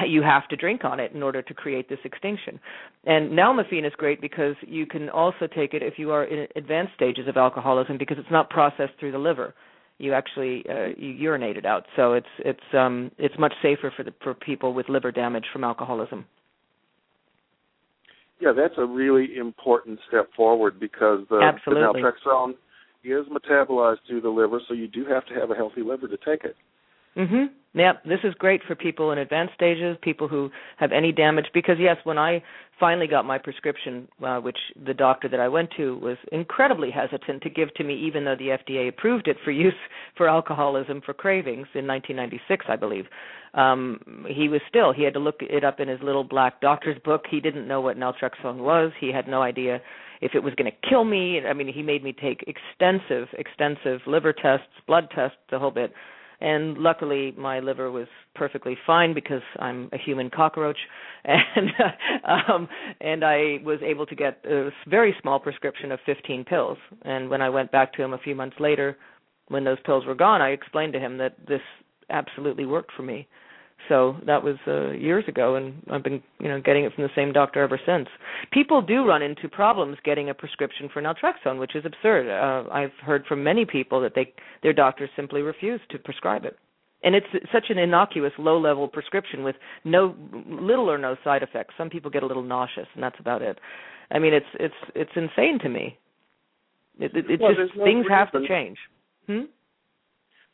[0.08, 2.60] you have to drink on it in order to create this extinction.
[3.06, 6.94] And nalmefene is great because you can also take it if you are in advanced
[6.96, 9.54] stages of alcoholism because it's not processed through the liver.
[10.00, 14.04] You actually uh, you urinate it out, so it's it's um it's much safer for
[14.04, 16.26] the for people with liver damage from alcoholism.
[18.40, 22.52] Yeah, that's a really important step forward because the, the naltrexone
[23.04, 26.18] is metabolized through the liver, so you do have to have a healthy liver to
[26.18, 26.56] take it.
[27.18, 27.50] Mhm.
[27.74, 31.78] Yep, this is great for people in advanced stages, people who have any damage because
[31.80, 32.42] yes, when I
[32.80, 37.44] finally got my prescription uh, which the doctor that I went to was incredibly hesitant
[37.44, 39.74] to give to me even though the FDA approved it for use
[40.18, 43.06] for alcoholism for cravings in 1996, I believe.
[43.54, 47.00] Um he was still he had to look it up in his little black doctor's
[47.04, 47.26] book.
[47.30, 48.92] He didn't know what naltrexone was.
[49.00, 49.82] He had no idea
[50.22, 51.40] if it was going to kill me.
[51.48, 55.94] I mean, he made me take extensive extensive liver tests, blood tests, the whole bit
[56.40, 60.78] and luckily my liver was perfectly fine because I'm a human cockroach,
[61.26, 61.70] and
[62.26, 62.68] um,
[63.02, 66.78] and I was able to get a very small prescription of 15 pills.
[67.04, 68.98] And when I went back to him a few months later,
[69.48, 71.62] when those pills were gone, I explained to him that this
[72.10, 73.28] absolutely worked for me.
[73.90, 77.10] So that was uh, years ago, and I've been, you know, getting it from the
[77.16, 78.08] same doctor ever since.
[78.52, 82.28] People do run into problems getting a prescription for naltrexone, which is absurd.
[82.28, 86.58] Uh, I've heard from many people that they their doctors simply refuse to prescribe it,
[87.04, 90.16] and it's such an innocuous, low-level prescription with no
[90.50, 91.74] little or no side effects.
[91.78, 93.60] Some people get a little nauseous, and that's about it.
[94.12, 95.98] I mean, it's it's it's insane to me.
[97.00, 98.12] It, it, it well, just no things reason.
[98.12, 98.78] have to change.
[99.28, 99.42] Hmm?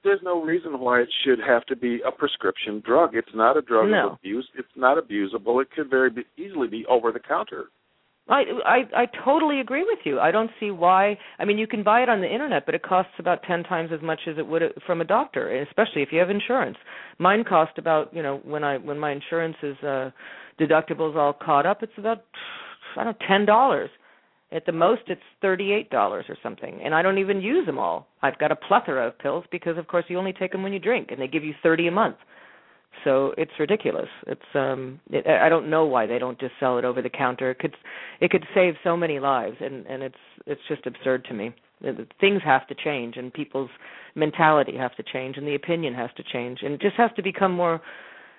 [0.04, 3.16] There's no reason why it should have to be a prescription drug.
[3.16, 4.08] It's not a drug No.
[4.08, 4.48] of abuse.
[4.58, 5.62] It's not abusable.
[5.62, 7.66] It could very be, easily be over the counter.
[8.30, 10.18] I, I I totally agree with you.
[10.18, 11.18] I don't see why.
[11.39, 13.92] I mean, you can buy it on the internet, but it costs about ten times
[13.94, 16.78] as much as it would from a doctor, especially if you have insurance.
[17.20, 20.12] Mine cost about you know when I when my insurance is uh
[20.58, 22.24] deductibles all caught up, it's about
[22.96, 23.89] I don't know ten dollars.
[24.54, 28.08] At the most, it's thirty-eight dollars or something, and I don't even use them all.
[28.22, 30.80] I've got a plethora of pills because, of course, you only take them when you
[30.80, 32.18] drink, and they give you thirty a month.
[33.04, 34.10] So it's ridiculous.
[34.28, 37.52] It's um it, I don't know why they don't just sell it over the counter.
[37.52, 37.76] It could
[38.22, 41.54] it could save so many lives and and it's it's just absurd to me.
[42.22, 43.70] Things have to change and people's
[44.16, 47.24] mentality has to change and the opinion has to change and it just has to
[47.24, 47.82] become more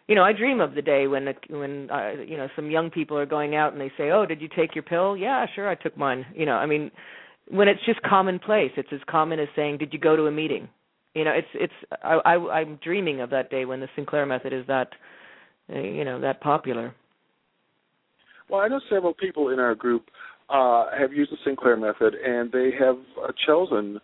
[0.08, 2.90] you know, I dream of the day when the, when uh, you know some young
[2.90, 5.68] people are going out and they say, "Oh, did you take your pill?" "Yeah, sure,
[5.68, 6.90] I took mine." You know, I mean,
[7.48, 10.68] when it's just commonplace, it's as common as saying, "Did you go to a meeting?"
[11.14, 14.52] You know, it's it's I, I I'm dreaming of that day when the Sinclair method
[14.52, 14.88] is that
[15.72, 16.94] uh, you know that popular.
[18.50, 20.10] Well, I know several people in our group
[20.50, 24.00] uh, have used the Sinclair method, and they have uh, chosen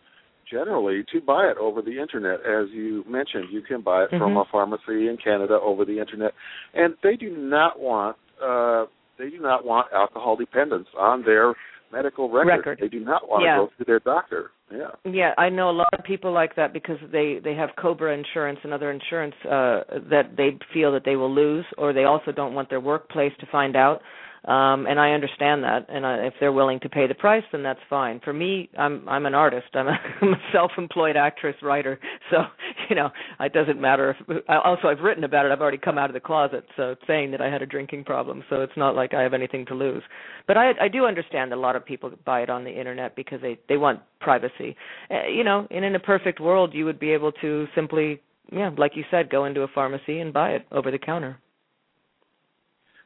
[0.50, 2.40] generally to buy it over the internet.
[2.40, 4.42] As you mentioned, you can buy it from Mhm.
[4.42, 6.34] a pharmacy in Canada over the internet,
[6.74, 8.86] and they do not want uh,
[9.18, 11.54] they do not want alcohol dependence on their
[11.92, 12.58] medical record.
[12.58, 12.78] Record.
[12.80, 13.56] They do not want Yeah.
[13.56, 14.50] to go to their doctor.
[14.70, 14.90] Yeah.
[15.04, 18.60] Yeah, I know a lot of people like that because they they have COBRA insurance
[18.62, 22.54] and other insurance uh that they feel that they will lose or they also don't
[22.54, 24.02] want their workplace to find out.
[24.46, 27.62] Um and I understand that and I, if they're willing to pay the price then
[27.62, 28.20] that's fine.
[28.20, 29.68] For me, I'm I'm an artist.
[29.74, 31.98] I'm a, I'm a self-employed actress writer.
[32.30, 32.44] So,
[32.88, 35.52] you know, it doesn't matter if I- also I've written about it.
[35.52, 38.42] I've already come out of the closet so saying that I had a drinking problem.
[38.48, 40.02] So it's not like I have anything to lose.
[40.46, 43.16] But I I do understand that a lot of people buy it on the internet
[43.16, 44.76] because they they want privacy.
[45.10, 48.20] Uh, you know, and in a perfect world, you would be able to simply,
[48.52, 51.38] yeah, like you said, go into a pharmacy and buy it over the counter.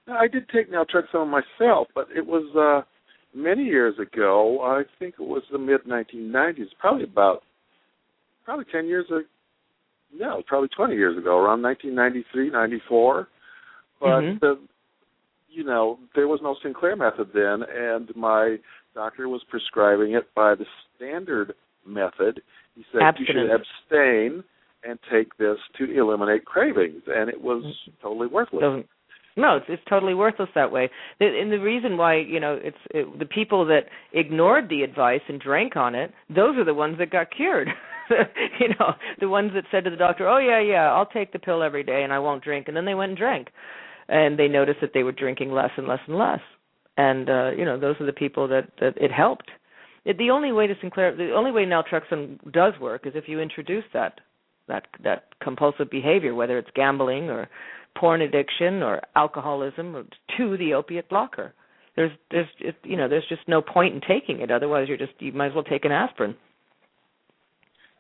[0.09, 2.87] I did take naltrexone myself, but it was uh,
[3.35, 4.61] many years ago.
[4.63, 7.43] I think it was the mid 1990s, probably about
[8.45, 9.23] probably 10 years ago.
[10.17, 13.29] No, probably 20 years ago, around 1993, 94.
[13.99, 14.41] But Mhm.
[14.41, 14.59] the,
[15.49, 18.61] you know, there was no Sinclair method then, and my
[18.95, 22.43] doctor was prescribing it by the standard method.
[22.77, 24.45] He said you should abstain
[24.85, 27.65] and take this to eliminate cravings, and it was
[28.01, 28.61] totally worthless.
[28.61, 28.89] Doesn't
[29.37, 30.91] no, it's it's totally worthless that way.
[31.19, 35.41] And the reason why you know it's it, the people that ignored the advice and
[35.41, 37.69] drank on it, those are the ones that got cured.
[38.61, 41.39] you know, the ones that said to the doctor, "Oh yeah, yeah, I'll take the
[41.39, 43.49] pill every day and I won't drink," and then they went and drank,
[44.09, 46.41] and they noticed that they were drinking less and less and less.
[46.97, 49.51] And uh, you know, those are the people that that it helped.
[50.05, 53.41] It, the only way to Sinclair, the only way naltrexone does work is if you
[53.41, 54.21] introduce that
[54.69, 57.49] that that compulsive behavior, whether it's gambling or
[57.99, 60.05] porn addiction or alcoholism, or
[60.37, 61.55] to the opiate blocker.
[61.97, 64.51] There's there's it, you know there's just no point in taking it.
[64.51, 66.35] Otherwise, you're just you might as well take an aspirin.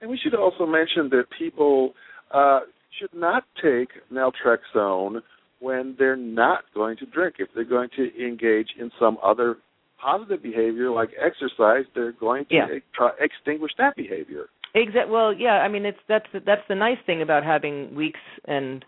[0.00, 1.94] And we should also mention that people
[2.30, 2.60] uh,
[2.98, 5.20] should not take naltrexone
[5.60, 7.36] when they're not going to drink.
[7.38, 9.56] If they're going to engage in some other
[10.02, 12.66] positive behavior like exercise, they're going to Yeah.
[12.94, 14.46] try extinguish that behavior.
[14.74, 15.10] Exactly.
[15.12, 15.62] Well, yeah.
[15.62, 18.84] I mean, it's that's the, that's the nice thing about having weeks and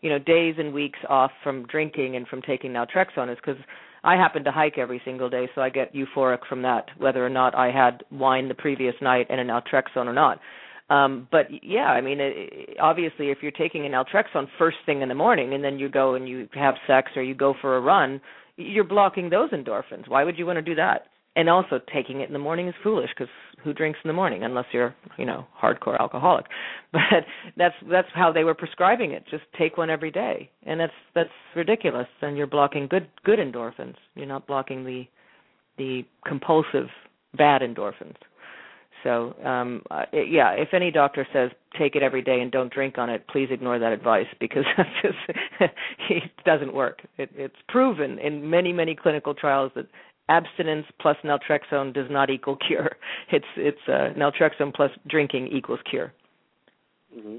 [0.00, 3.60] you know days and weeks off from drinking and from taking naltrexone is because
[4.02, 7.28] I happen to hike every single day, so I get euphoric from that, whether or
[7.28, 10.40] not I had wine the previous night and a naltrexone or not.
[10.88, 15.08] Um, but yeah, I mean, it- obviously, if you're taking an naltrexone first thing in
[15.08, 17.80] the morning and then you go and you have sex or you go for a
[17.80, 18.20] run,
[18.56, 20.08] you're blocking those endorphins.
[20.08, 21.06] Why would you want to do that?
[21.36, 23.30] And also, taking it in the morning is foolish because
[23.62, 26.46] who drinks in the morning unless you're, you know, hardcore alcoholic?
[26.92, 27.24] But
[27.56, 29.22] that's that's how they were prescribing it.
[29.30, 32.08] Just take one every day, and that's that's ridiculous.
[32.20, 33.94] Then you're blocking good good endorphins.
[34.16, 35.06] You're not blocking the
[35.78, 36.88] the compulsive
[37.36, 38.16] bad endorphins.
[39.04, 42.98] So, um uh, yeah, if any doctor says take it every day and don't drink
[42.98, 45.38] on it, please ignore that advice because that's just
[46.10, 47.02] it doesn't work.
[47.18, 49.86] It, it's proven in many many clinical trials that
[50.30, 52.90] abstinence plus naltrexone does not equal cure.
[53.32, 56.12] It's it's uh, naltrexone plus drinking equals cure.
[57.16, 57.36] Mm-hmm.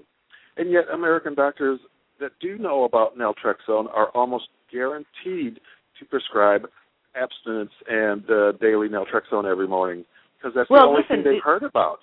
[0.57, 1.79] And yet, American doctors
[2.19, 5.59] that do know about naltrexone are almost guaranteed
[5.99, 6.67] to prescribe
[7.15, 10.05] abstinence and uh, daily naltrexone every morning
[10.37, 11.99] because that's well, the only listen, thing they've it, heard about.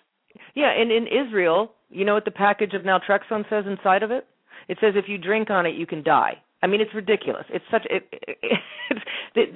[0.55, 4.27] Yeah, and in Israel, you know what the package of naltrexone says inside of it?
[4.69, 6.35] It says if you drink on it, you can die.
[6.63, 7.45] I mean, it's ridiculous.
[7.49, 8.39] It's such it, it,
[8.91, 9.01] it's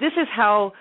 [0.00, 0.72] this is how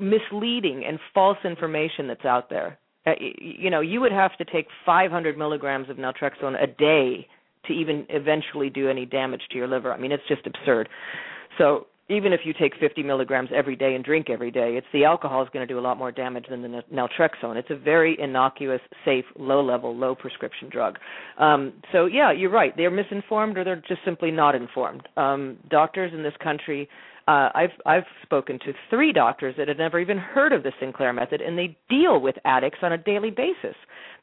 [0.00, 2.78] misleading and false information that's out there.
[3.06, 7.26] Uh, you know, you would have to take 500 milligrams of naltrexone a day
[7.66, 9.92] to even eventually do any damage to your liver.
[9.92, 10.88] I mean, it's just absurd.
[11.58, 15.04] So even if you take 50 milligrams every day and drink every day, it's the
[15.04, 17.56] alcohol is going to do a lot more damage than the naltrexone.
[17.56, 20.98] It's a very innocuous, safe, low-level, low prescription drug.
[21.38, 22.76] Um, so yeah, you're right.
[22.76, 25.08] They're misinformed, or they're just simply not informed.
[25.16, 26.88] Um, doctors in this country.
[27.26, 31.12] Uh, I've I've spoken to three doctors that had never even heard of the Sinclair
[31.12, 33.76] method, and they deal with addicts on a daily basis.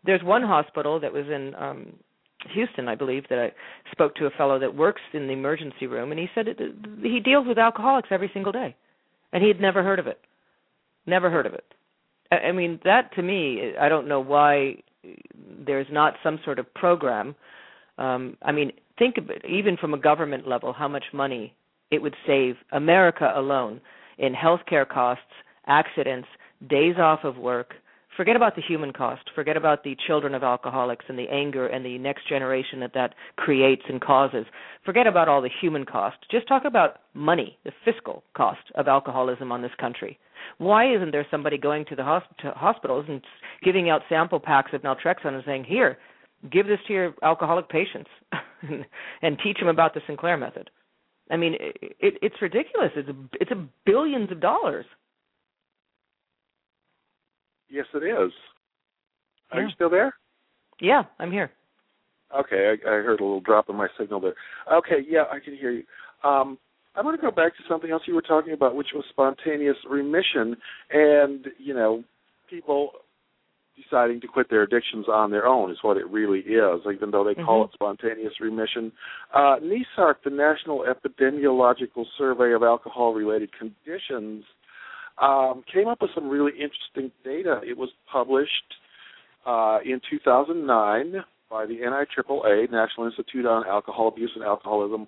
[0.06, 1.94] There's one hospital that was in um,
[2.54, 3.52] Houston, I believe, that I
[3.92, 6.60] spoke to a fellow that works in the emergency room, and he said it,
[7.02, 8.76] he deals with alcoholics every single day,
[9.34, 10.20] and he had never heard of it,
[11.08, 11.66] never heard of it.
[12.32, 14.76] I, I mean, that to me, I don't know why
[15.66, 17.36] there's not some sort of program.
[17.98, 21.56] Um, I mean, think of it, even from a government level, how much money
[21.91, 23.82] it would save America alone
[24.17, 25.23] in healthcare costs,
[25.67, 26.27] accidents,
[26.69, 27.73] days off of work.
[28.17, 29.23] Forget about the human cost.
[29.36, 33.15] Forget about the children of alcoholics and the anger and the next generation that that
[33.38, 34.45] creates and causes.
[34.86, 36.17] Forget about all the human cost.
[36.30, 40.19] Just talk about money the fiscal cost of alcoholism on this country.
[40.58, 43.21] Why isn't there somebody going to the hosp- to hospitals and
[43.63, 45.97] giving out sample packs of naltrexone and saying here
[46.51, 48.10] give this to your alcoholic patients
[49.21, 50.69] and teach them about the sinclair method
[51.32, 54.86] i mean it, it, it's ridiculous it's a, it's a billions of dollars
[57.72, 58.32] Yes, it is.
[59.52, 59.67] Are yeah.
[59.67, 60.13] you still there?
[60.82, 61.52] Yeah, I'm here.
[62.38, 64.36] Okay, I, I heard a little drop in my signal there.
[64.72, 65.84] Okay, yeah, I can hear you.
[66.24, 66.58] Um,
[66.96, 69.78] I want to go back to something else you were talking about, which was spontaneous
[69.89, 70.58] remission,
[70.91, 72.04] and you know,
[72.50, 72.91] people
[73.82, 77.24] deciding to quit their addictions on their own is what it really is, even though
[77.24, 77.70] they call mm-hmm.
[77.70, 78.91] it spontaneous remission.
[79.34, 84.44] Uh, NESARC, the National Epidemiological Survey of Alcohol-Related Conditions,
[85.22, 87.62] um, came up with some really interesting data.
[87.67, 88.52] It was published
[89.46, 95.08] uh, in 2009 by the NIAAA, National Institute on Alcohol Abuse and Alcoholism.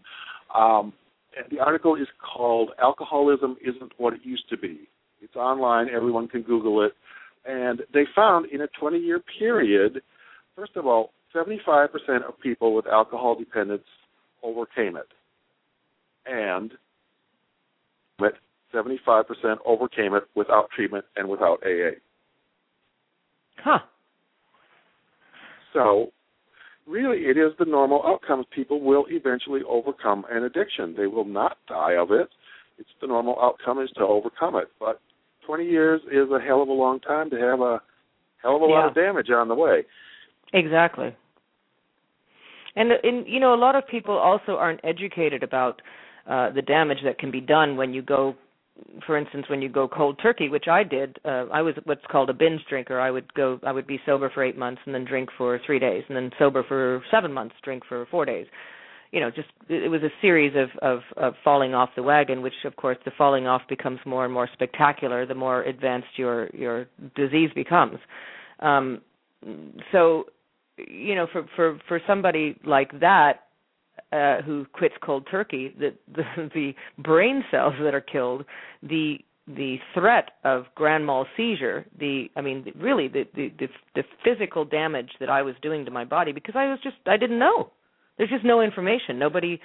[0.53, 0.93] Um,
[1.35, 4.87] and the article is called "Alcoholism Isn't What It Used to Be."
[5.21, 6.91] It's online; everyone can Google it.
[7.45, 10.01] And they found in a 20-year period,
[10.55, 11.87] first of all, 75%
[12.27, 13.83] of people with alcohol dependence
[14.43, 15.07] overcame it,
[16.25, 16.71] and
[18.73, 19.25] 75%
[19.65, 21.91] overcame it without treatment and without AA.
[23.63, 23.79] Huh.
[25.73, 26.11] So,
[26.87, 28.43] really, it is the normal outcome.
[28.53, 30.95] People will eventually overcome an addiction.
[30.97, 32.29] They will not die of it.
[32.77, 34.67] It's the normal outcome is to overcome it.
[34.79, 34.99] But
[35.45, 37.81] 20 years is a hell of a long time to have a
[38.41, 38.73] hell of a yeah.
[38.73, 39.83] lot of damage on the way.
[40.53, 41.15] Exactly.
[42.75, 45.81] And, and you know, a lot of people also aren't educated about
[46.29, 48.35] uh, the damage that can be done when you go
[49.05, 52.29] for instance, when you go cold turkey, which I did, uh, I was what's called
[52.29, 52.99] a binge drinker.
[52.99, 55.79] I would go, I would be sober for eight months and then drink for three
[55.79, 58.47] days, and then sober for seven months, drink for four days.
[59.13, 62.53] You know, just it was a series of of, of falling off the wagon, which
[62.65, 66.87] of course the falling off becomes more and more spectacular the more advanced your your
[67.15, 67.99] disease becomes.
[68.59, 69.01] Um,
[69.91, 70.25] so,
[70.77, 73.43] you know, for for for somebody like that,
[74.11, 78.45] uh, who quits cold turkey, the, the the brain cells that are killed,
[78.81, 84.03] the the threat of grand mal seizure, the I mean really the, the the the
[84.23, 87.39] physical damage that I was doing to my body because I was just I didn't
[87.39, 87.71] know.
[88.17, 89.17] There's just no information.
[89.19, 89.59] Nobody,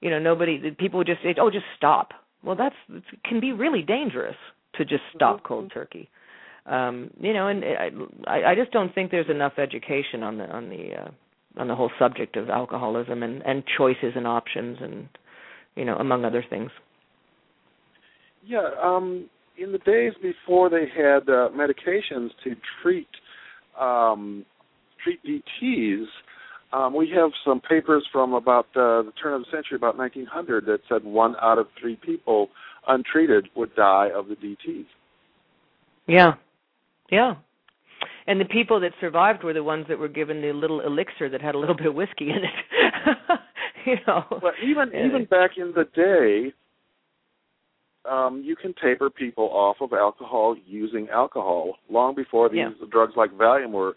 [0.00, 3.52] you know, nobody people would just say, "Oh, just stop." Well, that's it can be
[3.52, 4.36] really dangerous
[4.74, 5.46] to just stop mm-hmm.
[5.46, 6.08] cold turkey.
[6.66, 7.64] Um, you know, and
[8.26, 11.10] I I just don't think there's enough education on the on the uh
[11.56, 15.08] on the whole subject of alcoholism and and choices and options and
[15.74, 16.70] you know among other things
[18.44, 19.28] yeah um
[19.58, 23.08] in the days before they had uh, medications to treat
[23.80, 24.44] um
[25.02, 26.04] treat DTs
[26.72, 30.66] um, we have some papers from about uh, the turn of the century, about 1900,
[30.66, 32.48] that said one out of three people
[32.88, 34.86] untreated would die of the DTs.
[36.06, 36.34] Yeah,
[37.10, 37.34] yeah.
[38.26, 41.40] and the people that survived were the ones that were given the little elixir that
[41.42, 43.38] had a little bit of whiskey in it.
[43.86, 44.24] you know.
[44.42, 46.52] Well, even even back in the day,
[48.08, 51.76] um, you can taper people off of alcohol using alcohol.
[51.90, 52.70] Long before these Yeah.
[52.90, 53.96] drugs like Valium were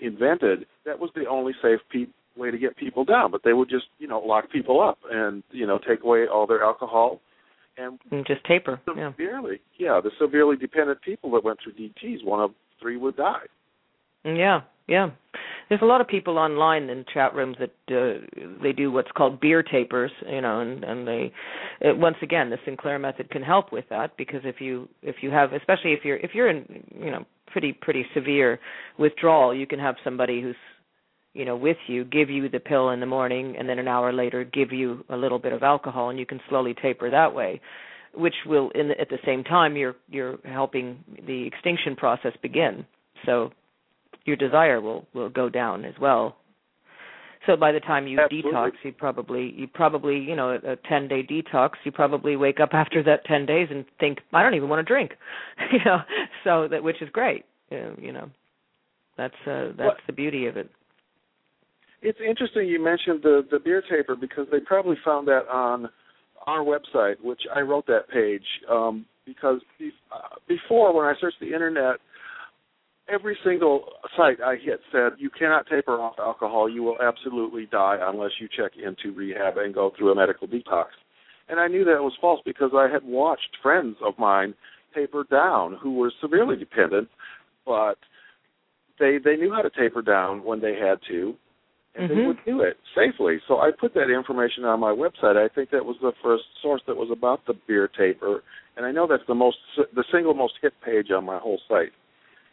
[0.00, 3.30] invented, that was the only safe pe- way to get people down.
[3.30, 6.46] But they would just, you know, lock people up and you know take away all
[6.46, 7.20] their alcohol.
[7.78, 8.80] And And just taper.
[8.96, 9.12] Yeah.
[9.12, 13.44] severely, yeah, the severely dependent people that went through DTS, one of three would die.
[14.24, 15.10] Yeah, yeah.
[15.68, 18.24] There's a lot of people online in chat rooms that uh,
[18.62, 21.32] they do what's called beer tapers, you know, and and they
[21.80, 25.30] it, once again the Sinclair method can help with that because if you if you
[25.30, 28.60] have especially if you're if you're in you know pretty pretty severe
[28.98, 30.56] withdrawal, you can have somebody who's
[31.34, 34.12] you know with you give you the pill in the morning and then an hour
[34.12, 37.60] later give you a little bit of alcohol and you can slowly taper that way
[38.16, 42.86] which will in the, at the same time you're you're helping the extinction process begin.
[43.24, 43.50] So
[44.26, 46.36] your desire will will go down as well.
[47.46, 48.52] So by the time you Absolutely.
[48.52, 52.70] detox, you probably you probably you know a ten day detox, you probably wake up
[52.72, 55.12] after that ten days and think I don't even want to drink,
[55.72, 55.98] you know.
[56.44, 58.28] So that which is great, you know.
[59.16, 60.70] That's uh, that's What- the beauty of it.
[62.02, 65.88] It's interesting you mentioned the the beer taper because they probably found that on
[66.46, 71.40] our website, which I wrote that page um, because be, uh, before when I searched
[71.40, 71.96] the internet,
[73.08, 73.84] every single
[74.16, 76.68] site I hit said you cannot taper off alcohol.
[76.68, 80.86] You will absolutely die unless you check into rehab and go through a medical detox.
[81.48, 84.54] And I knew that was false because I had watched friends of mine
[84.94, 87.08] taper down who were severely dependent,
[87.64, 87.98] but
[88.98, 91.36] they they knew how to taper down when they had to,
[91.94, 92.26] and they Mhm.
[92.26, 93.40] would do it safely.
[93.46, 95.36] So I put that information on my website.
[95.36, 98.42] I think that was the first source that was about the beer taper,
[98.76, 101.92] and I know that's the most the single most hit page on my whole site.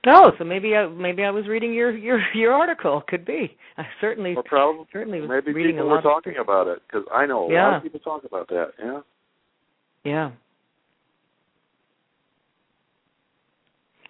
[0.05, 3.01] Oh, so maybe I maybe I was reading your your your article.
[3.07, 3.55] Could be.
[3.77, 6.05] I certainly Or probably certainly was maybe reading people a were lot.
[6.05, 8.71] of- talking about it because I know a lot of people talk about that.
[8.79, 8.99] Yeah.
[10.03, 10.31] Yeah.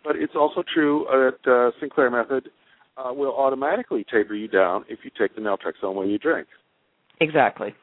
[0.03, 2.49] But it's also true that uh, Sinclair method
[2.97, 6.47] uh, will automatically taper you down if you take the naltrexone when you drink.
[7.21, 7.73] Exactly.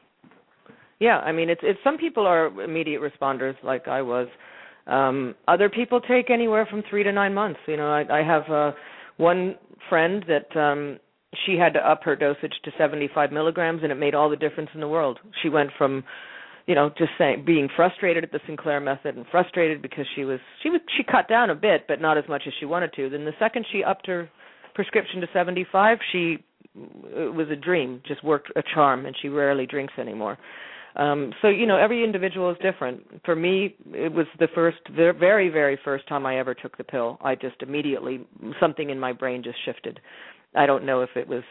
[0.99, 4.27] Yeah, I mean it's it's some people are immediate responders like I was.
[4.87, 7.59] Um other people take anywhere from 3 to 9 months.
[7.67, 8.71] You know, I I have uh
[9.17, 9.55] one
[9.89, 10.99] friend that um
[11.45, 14.69] she had to up her dosage to 75 milligrams and it made all the difference
[14.73, 15.19] in the world.
[15.41, 16.03] She went from
[16.67, 20.39] you know just saying being frustrated at the Sinclair method and frustrated because she was
[20.61, 23.09] she was she cut down a bit but not as much as she wanted to.
[23.09, 24.29] Then the second she upped her
[24.73, 26.37] prescription to 75, she
[26.73, 30.37] it was a dream, just worked a charm and she rarely drinks anymore.
[30.95, 33.03] Um so you know every individual is different.
[33.25, 36.83] For me it was the first the very very first time I ever took the
[36.83, 37.17] pill.
[37.21, 38.25] I just immediately
[38.59, 39.99] something in my brain just shifted.
[40.55, 41.43] I don't know if it was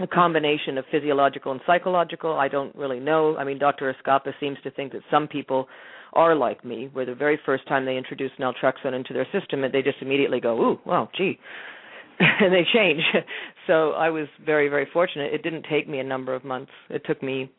[0.00, 2.32] a combination of physiological and psychological.
[2.34, 3.36] I don't really know.
[3.36, 3.92] I mean, Dr.
[3.92, 5.68] Eskapa seems to think that some people
[6.12, 9.82] are like me, where the very first time they introduce naltrexone into their system, they
[9.82, 11.38] just immediately go, "Ooh, wow, gee,"
[12.18, 13.02] and they change.
[13.66, 15.34] So I was very, very fortunate.
[15.34, 16.72] It didn't take me a number of months.
[16.88, 17.52] It took me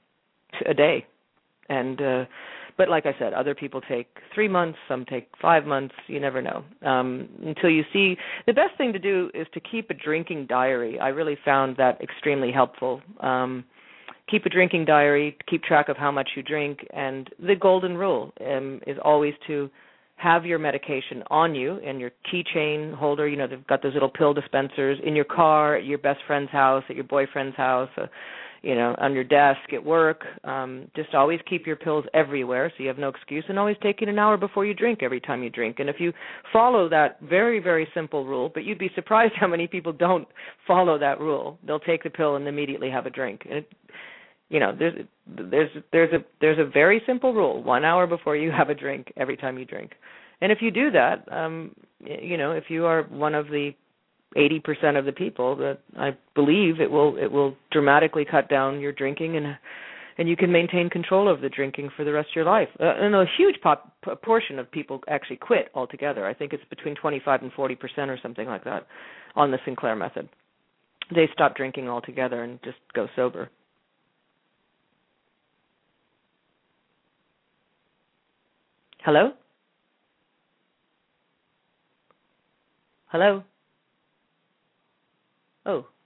[0.67, 1.05] a day,
[1.69, 2.25] and uh,
[2.77, 5.93] but like I said, other people take three months, some take five months.
[6.07, 8.15] You never know um, until you see.
[8.47, 10.97] The best thing to do is to keep a drinking diary.
[10.97, 13.01] I really found that extremely helpful.
[13.19, 13.65] Um,
[14.29, 18.31] keep a drinking diary, keep track of how much you drink, and the golden rule
[18.39, 19.69] um, is always to
[20.15, 23.27] have your medication on you in your keychain holder.
[23.27, 26.51] You know they've got those little pill dispensers in your car, at your best friend's
[26.51, 27.89] house, at your boyfriend's house.
[27.97, 28.05] Uh,
[28.61, 30.23] you know, on your desk at work.
[30.43, 34.01] Um, just always keep your pills everywhere so you have no excuse and always take
[34.01, 35.79] it an hour before you drink every time you drink.
[35.79, 36.11] And if you
[36.51, 40.27] follow that very, very simple rule, but you'd be surprised how many people don't
[40.67, 41.57] follow that rule.
[41.65, 43.41] They'll take the pill and immediately have a drink.
[43.45, 43.71] And it,
[44.49, 47.61] you know, there's there's there's a there's a very simple rule.
[47.61, 49.91] One hour before you have a drink every time you drink.
[50.41, 53.73] And if you do that, um, you know, if you are one of the
[54.35, 58.91] 80% of the people that I believe it will it will dramatically cut down your
[58.91, 59.57] drinking and
[60.19, 62.67] and you can maintain control of the drinking for the rest of your life.
[62.77, 66.25] Uh, and a huge pop, portion of people actually quit altogether.
[66.25, 67.77] I think it's between 25 and 40%
[68.09, 68.85] or something like that
[69.37, 70.27] on the Sinclair method.
[71.15, 73.49] They stop drinking altogether and just go sober.
[79.05, 79.31] Hello?
[83.07, 83.43] Hello?
[85.69, 85.98] Oh.